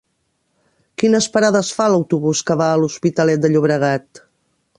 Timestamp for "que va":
2.49-2.71